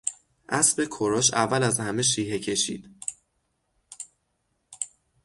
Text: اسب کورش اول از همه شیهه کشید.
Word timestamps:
اسب 0.49 0.85
کورش 0.85 1.33
اول 1.33 1.63
از 1.63 1.79
همه 1.79 2.01
شیهه 2.01 2.39
کشید. 2.39 2.89